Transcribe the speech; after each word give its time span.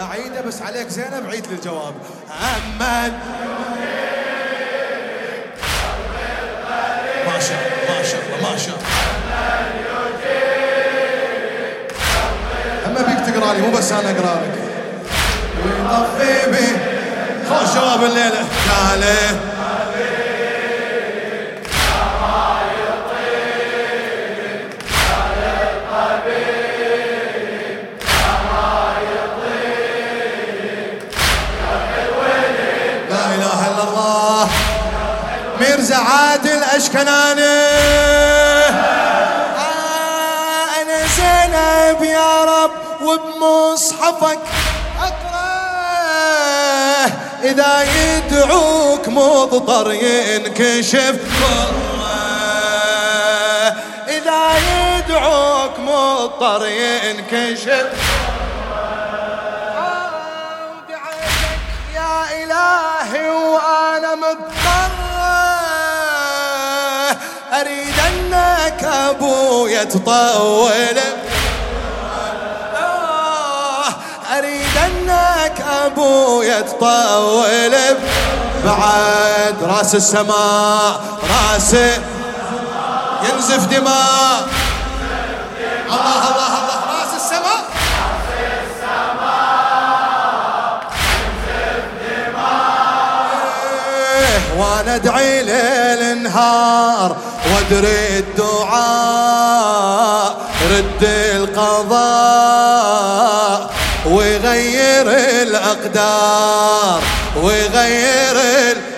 أعيده 0.00 0.40
بس 0.40 0.62
عليك 0.62 0.88
زينب 0.88 1.30
عيد 1.30 1.46
للجواب. 1.50 1.94
امن 2.30 3.12
ما 7.26 7.40
شاء 7.40 7.58
الله 7.58 7.98
ما 7.98 8.02
شاء 8.02 8.20
الله 8.38 8.50
ما 8.50 8.58
شاء 8.58 8.76
الله. 8.76 8.86
أما 12.86 13.00
بيك 13.02 13.34
تقرأ 13.34 13.54
لي 13.54 13.60
مو 13.60 13.70
بس 13.78 13.92
أنا 13.92 14.10
أقرأ 14.10 14.40
لك. 14.40 14.54
ويطفي 15.64 16.50
بي. 16.50 16.66
خوش 17.48 17.74
جواب 17.74 18.04
الليلة. 18.04 18.44
قاله 18.68 19.40
عادل 35.96 36.62
أشكناني. 36.62 37.42
آه 39.56 40.66
أنا 40.82 41.06
زينب 41.16 42.02
يا 42.04 42.44
رب 42.44 42.70
وبمصحفك 43.02 44.38
اقرا 45.02 45.46
إذا 47.42 47.82
يدعوك 47.82 49.08
مضطر 49.08 49.92
ينكشف 49.92 51.16
والله 51.42 52.16
إذا 54.08 54.42
يدعوك 54.58 55.78
مضطر 55.78 56.66
ينكشف 56.66 57.86
دعيتك 60.88 61.60
يا 61.94 62.44
إلهي 62.44 63.28
وأنا 63.30 64.14
مضطر 64.14 64.55
أريد 67.60 67.94
أنك 68.08 68.84
أبويا 68.84 69.84
تطول. 69.84 70.98
آه، 72.76 73.88
أريد 74.38 74.76
أنك 74.76 75.64
أبويا 75.84 76.60
تطول. 76.60 77.76
بعد 78.64 79.56
رأس 79.62 79.94
السماء 79.94 81.00
راسه 81.30 81.98
ينزف 83.22 83.66
دماء. 83.66 84.48
الله 85.86 86.28
الله. 86.28 86.55
وأنا 94.56 94.94
ادعي 94.94 95.42
ليل 95.42 96.22
نهار 96.22 97.16
وادري 97.54 98.18
الدعاء 98.18 99.56
رد 100.70 101.04
القضاء 101.34 102.56
ويغير 104.06 105.06
الأقدار 105.42 107.00
ويغير. 107.42 108.36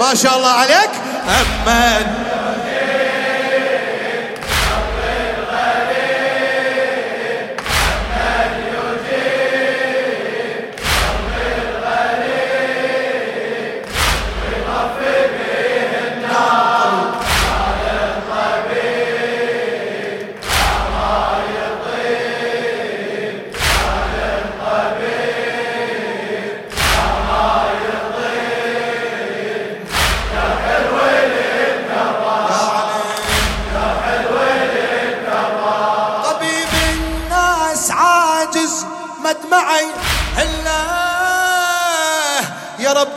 ما 0.00 0.14
شاء 0.14 0.36
الله 0.36 0.48
عليك 0.48 0.90
أمن 1.28 2.06
يا 42.90 42.94
رب. 42.94 43.08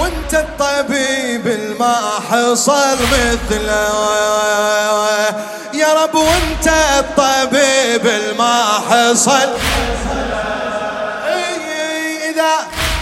وانت 0.00 0.34
الطبيب 0.34 1.46
الما 1.46 2.10
حصل 2.30 2.96
مثله. 3.02 3.94
يا 5.74 6.02
رب 6.02 6.14
وانت 6.14 6.68
الطبيب 6.98 8.06
الما 8.06 8.64
حصل. 8.90 9.48
إي- 11.24 12.24
إذا 12.30 12.52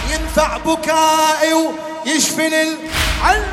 ينفع 0.09 0.57
بكائي 0.57 1.53
ويشفي 1.53 2.47
العلا. 2.47 3.43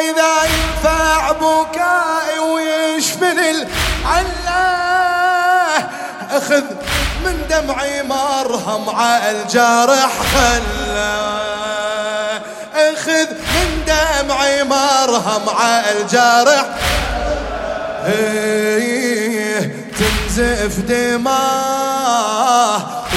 إذا 0.00 0.32
ينفع 0.44 1.32
بكائي 1.32 2.38
ويشفن 2.38 3.38
العلا. 3.38 4.70
أخذ 6.30 6.62
من 7.24 7.46
دمعي 7.50 8.02
مرهم 8.02 8.90
على 8.90 9.30
الجرح 9.30 10.10
خلا 10.32 11.40
أخذ 12.74 13.26
من 13.30 13.84
دمعي 13.86 14.64
مرهم 14.64 15.48
على 15.48 15.92
الجرح. 16.00 16.64
إيه، 18.06 19.74
تنزف 19.98 20.78
دماه 20.78 22.20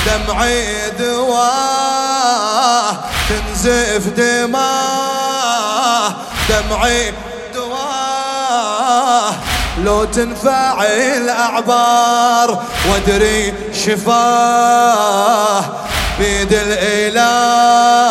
دمعي 0.06 0.90
دواه 1.00 2.92
تنزف 3.30 4.08
دماه 4.18 6.14
دمعي 6.50 7.14
لو 9.84 10.06
تنفع 10.06 10.84
الأعبار 11.18 12.64
وادري 12.92 13.54
شفاه 13.74 15.64
بيد 16.20 16.54
الإله 16.54 18.04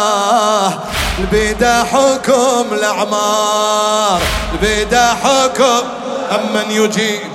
البيدا 1.19 1.85
حكم 1.85 2.67
الأعمار 2.73 4.21
البيدا 4.53 5.07
حكم 5.25 5.83
أمن 6.31 6.71
يجيب. 6.71 7.32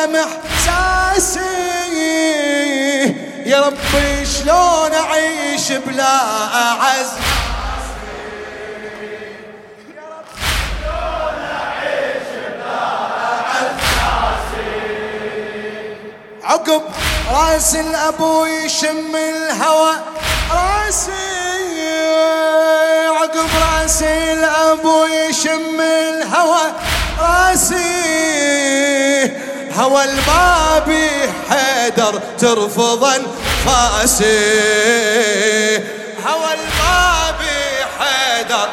وتعلم 0.00 0.16
احساسي 0.16 1.40
يا 3.46 3.60
ربي 3.60 4.26
شلون 4.26 4.94
أعيش 4.94 5.72
بلا 5.72 6.16
اعز 6.54 7.10
عقب 16.44 16.82
رأس 17.32 17.74
الأبو 17.74 18.44
يشم 18.44 19.16
الهوى. 19.16 19.92
رأسي 20.52 21.10
عقب 23.08 23.50
رأس 23.62 24.02
الأبو 24.02 25.04
يشم 25.04 25.80
الهوى. 25.80 26.72
رأسي 27.20 28.10
هوى 29.76 30.04
البابي 30.04 31.10
حيدر 31.50 32.20
ترفض 32.38 33.04
انفاسي 33.04 34.26
هوى 36.26 36.52
البابي 36.52 37.60
حيدر 37.98 38.68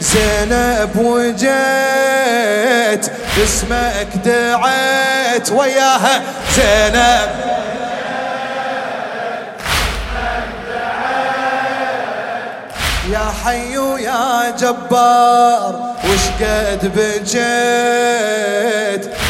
زينب 0.00 0.96
وجيت 0.96 1.48
باسمك 3.36 4.08
دعيت 4.24 5.50
وياها 5.52 6.22
زينب. 6.56 7.57
يا 13.12 13.32
حي 13.44 13.74
يا 14.04 14.50
جبار 14.58 15.94
وش 16.04 16.24
قد 16.40 16.92
بجيت؟ 16.96 17.34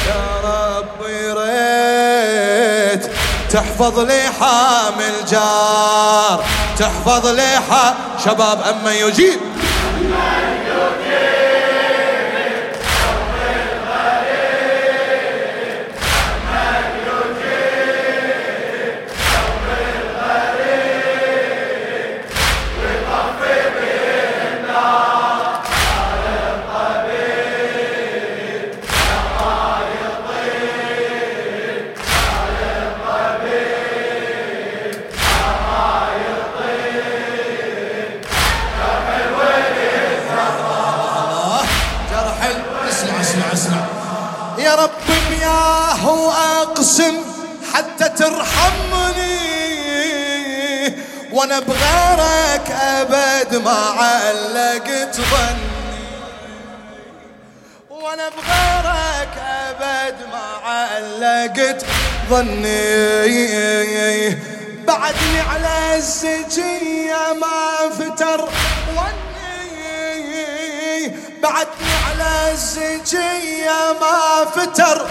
يا 0.09 0.25
ربي 0.45 1.33
ريت 1.33 3.05
تحفظ 3.51 3.99
لي 4.01 4.23
حامل 4.41 5.13
جار 5.31 6.45
تحفظ 6.79 7.27
لي 7.27 7.59
شباب 8.25 8.59
أما 8.63 8.93
يجيب 8.93 9.41
وأنا 51.33 51.59
بغيرك 51.61 52.71
أبد 52.71 53.57
ما 53.65 53.95
علقت 53.99 55.17
ظني. 55.17 55.69
وأنا 57.91 58.29
بغيرك 58.29 59.35
أبد 59.69 60.17
ما 60.33 60.47
علقت 60.65 61.87
ظني. 62.31 63.29
بعدني 64.87 65.41
على 65.51 65.97
الزكية 65.97 67.33
ما 67.41 67.89
فتر 67.99 68.49
ظني. 68.97 69.29
بعدني 71.43 71.95
على 72.09 72.53
الزكية 72.53 73.93
ما 74.01 74.45
فتر 74.45 75.07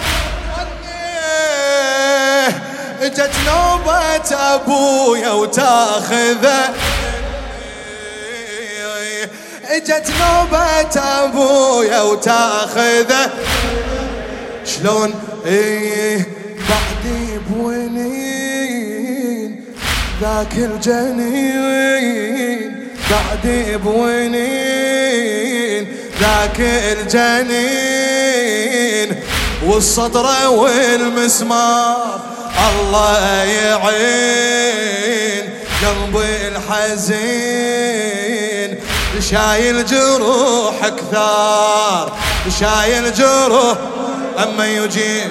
اجت 3.08 3.34
نوبة 3.46 4.28
ابويا 4.36 5.30
وتاخذه. 5.30 6.74
اجت 9.64 10.12
نوبة 10.20 11.00
ابويا 11.00 12.00
وتاخذه. 12.00 13.30
شلون؟ 14.64 15.14
إيه 15.46 16.26
بعدي 16.68 17.38
بونين 17.50 18.70
ذاك 20.20 20.54
الجنين 20.56 21.78
بعدي 23.10 23.76
بونين 23.76 25.16
ذاك 26.20 26.60
الجنين. 26.60 27.88
والصدر 29.66 30.26
والمسمار 30.48 32.37
الله 32.70 33.44
يعين 33.44 35.44
قلبي 35.82 36.48
الحزين. 36.48 37.88
شايل 39.30 39.86
جروح 39.86 40.88
كثار 40.88 42.16
شايل 42.60 43.12
جروح 43.14 43.76
أما 44.42 44.66
يجيب 44.66 45.30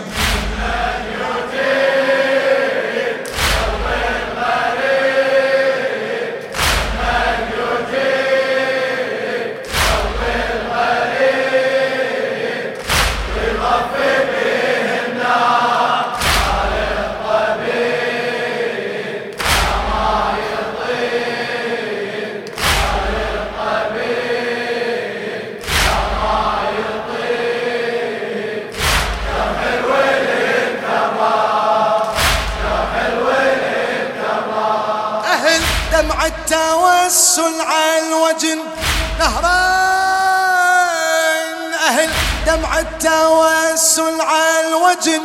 أهل 41.88 42.10
دمع 42.45 42.80
التوسل 42.80 44.22
على 44.22 44.68
الوجن. 44.68 45.22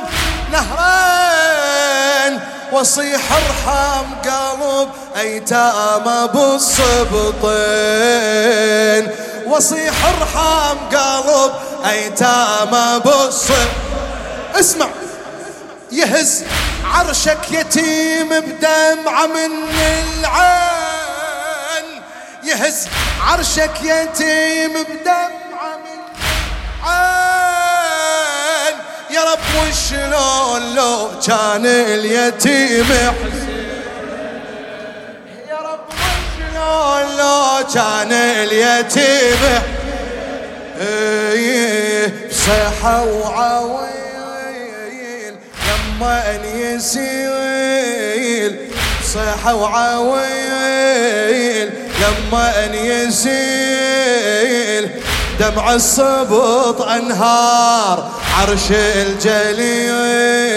نهران 0.53 2.41
وصيح 2.73 3.21
ارحم 3.33 4.15
قلب 4.15 4.89
أيتام 5.17 6.09
أبو 6.09 6.55
الصبطين. 6.55 7.53
وصيح 9.47 9.95
ارحم 10.05 10.79
قلب 10.97 11.53
أيتام 11.85 12.75
أبو 12.75 13.25
الصبطين. 13.29 13.69
اسمع 14.55 14.89
يهز 15.93 16.45
عرشك 16.85 17.51
يتيم 17.51 18.29
بدمعة 18.29 19.27
من 19.27 19.53
العين. 20.19 22.03
يهز 22.45 22.89
عرشك 23.21 23.83
يتيم 23.83 24.73
بدمعة 24.73 25.42
يا 29.33 29.37
رب 29.37 29.69
وشلون 29.69 30.63
لو 30.75 31.09
كان 31.27 31.67
اليتيم. 31.67 32.91
يا 35.49 35.59
رب 35.59 35.81
وشلون 35.89 37.17
لو 37.19 37.65
كان 37.75 38.13
اليتيم. 38.13 39.63
صيحة 42.31 43.05
وعوين 43.05 43.93
ان 46.03 46.45
يسيل 46.45 48.57
صيحة 49.13 49.55
وعويل 49.55 51.71
لما 52.01 52.65
ان 52.65 52.75
يسيل 52.75 53.31
دمع 55.41 55.75
الصبط 55.75 56.83
انهار. 56.83 58.22
عرش 58.39 58.71
الجليل 58.97 60.53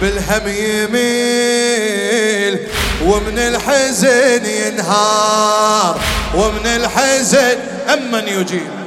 بالهم 0.00 0.48
يميل 0.48 2.58
ومن 3.04 3.38
الحزن 3.38 4.46
ينهار 4.46 6.00
ومن 6.34 6.66
الحزن 6.66 7.56
أمن 7.92 8.28
يجيب 8.28 8.81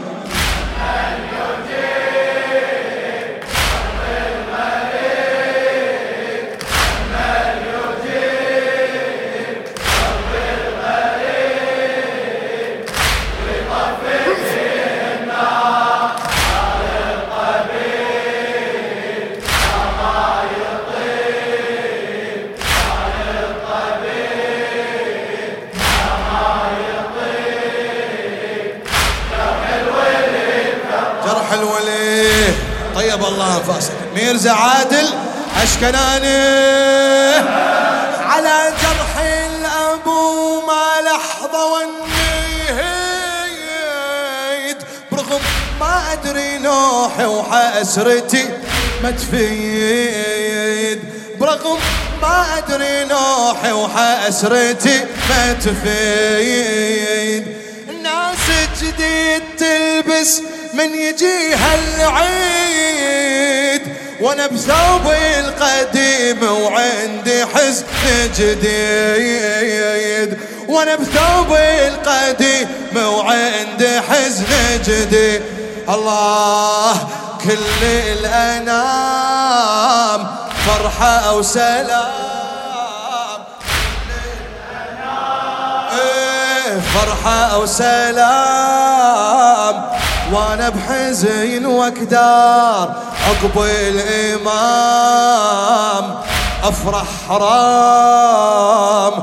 الله 33.24 33.58
انفاسك 33.58 33.92
ميرزا 34.16 34.52
عادل 34.52 35.08
أشكناني. 35.64 36.46
على 38.26 38.74
جرح 38.82 39.18
الأبو 39.18 40.62
ما 40.62 41.02
لحظة 41.02 41.74
والنيه 41.74 42.36
ما 45.80 46.14
أدري 46.14 46.58
نوحي 46.58 47.26
وحسرتي 47.26 48.50
ما 49.04 49.12
تفيد. 49.12 51.00
برغم 51.40 51.80
ما 52.22 52.46
أدري 52.58 53.06
نوحي 53.06 53.72
وحسرتي 53.72 55.06
ما 55.30 55.54
تفيد. 55.54 57.44
الناس 57.90 58.46
جديد 58.82 59.44
تلبس 59.58 60.42
من 60.76 60.96
يجيها 60.96 61.76
العيد 61.76 63.82
وأنا 64.22 64.48
بثوبي 64.48 65.40
القديم 65.40 66.44
وعندي 66.44 67.46
حزن 67.46 67.86
جديد. 68.38 70.38
وأنا 70.68 70.96
بثوبي 70.96 71.88
القديم 71.88 72.68
وعندي 72.98 74.02
حزن 74.02 74.82
جديد. 74.88 75.42
الله 75.90 77.08
كل 77.44 77.84
الأنام 78.20 80.28
فرحة 80.68 81.36
وسلام 81.36 82.06
إيه، 85.94 86.80
فرحة 86.80 87.58
وسلام 87.58 89.26
وأنا 90.32 90.70
بحزن 90.70 91.66
واكدار 91.66 92.96
عقب 93.28 93.58
الامام 94.50 96.16
افرح 96.64 97.06
حرام 97.30 99.14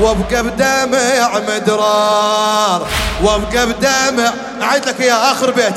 وابقى 0.00 0.42
بدمع 0.42 1.38
مدرار 1.48 2.86
وابقى 3.22 3.66
بدمع. 3.66 4.32
أعيد 4.62 4.88
لك 4.88 5.00
يا 5.00 5.32
آخر 5.32 5.50
بيت. 5.50 5.74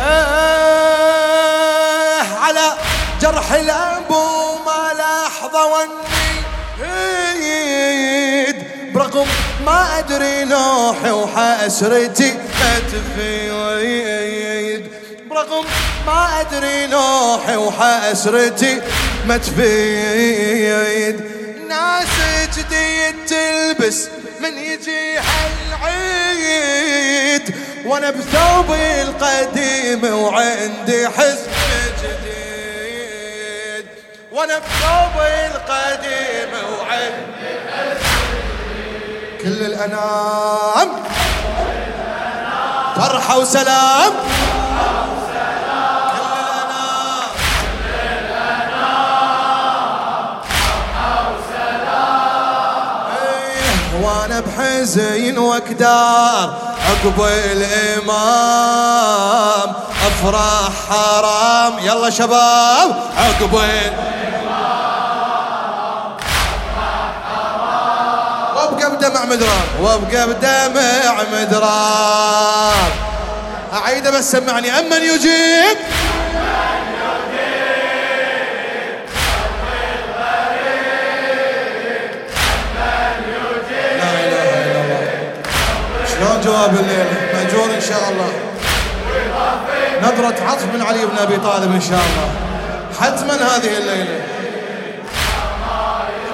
آه 0.00 0.22
على 2.42 2.72
جرح 3.20 3.52
الابو 3.52 4.54
ما 4.66 4.92
لحظه 4.98 5.88
برغم 8.94 9.26
ما 9.66 9.98
أدري 9.98 10.44
نوحي 10.44 11.10
وحسرتي 11.10 12.34
ما 12.34 12.78
تفيد 12.78 14.86
برغم 15.30 15.64
ما 16.06 16.40
أدري 16.40 16.86
نوحي 16.86 17.56
وحسرتي 17.56 18.80
ما 19.26 19.36
تفيد 19.36 21.20
ناس 21.68 22.06
جديد 22.58 23.14
تلبس 23.26 24.08
من 24.40 24.58
يجي 24.58 25.18
هالعيد. 25.18 26.48
وأنا 27.86 28.10
بثوبي 28.10 29.02
القديم 29.02 30.14
وعندي 30.14 31.08
حزن 31.08 31.50
جديد. 32.02 33.86
وأنا 34.32 34.58
بثوبي 34.58 35.46
القديم 35.46 36.52
وعندي 36.78 37.52
كل 39.42 39.62
الأنام. 39.62 40.88
فرحة 42.96 43.38
وسلام. 43.38 44.12
وأنا 54.02 54.40
بحزين 54.40 55.38
واكدار 55.38 56.54
عقب 56.88 57.22
الإمام. 57.52 58.08
أفراح 60.06 60.72
حرام. 60.90 61.78
يلا 61.78 62.10
شباب 62.10 63.02
عقب 63.16 63.52
وابقى 63.52 64.27
بدمع 69.08 69.24
مدرار. 69.24 69.66
وأبقى 69.80 70.28
بدمع 70.28 71.22
مدرار. 71.32 72.90
اعيده 73.72 74.10
بس 74.10 74.32
سمعني. 74.32 74.70
أمن 74.78 75.02
يجيب. 75.02 75.78
شلون 86.08 86.40
جواب 86.44 86.74
الليلة؟ 86.74 87.30
مأجور 87.34 87.74
إن 87.74 87.80
شاء 87.80 88.08
الله. 88.10 88.32
نظرة 90.02 90.44
عطف 90.44 90.64
من 90.74 90.82
علي 90.82 91.06
بن 91.06 91.18
أبي 91.18 91.36
طالب 91.36 91.72
إن 91.74 91.80
شاء 91.80 92.00
الله. 92.00 92.30
حتما 93.00 93.34
هذه 93.34 93.78
الليلة. 93.78 94.20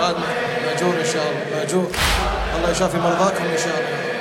خادم 0.00 0.20
مأجور 0.66 0.94
إن 1.00 1.12
شاء 1.12 1.22
الله. 1.22 1.58
مأجور. 1.58 1.90
الله 2.64 2.76
يشافي 2.76 2.98
مرضاكم 2.98 3.44
إن 3.44 3.58
شاء 3.58 3.78
الله. 3.78 4.14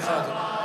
خادم 0.00 0.57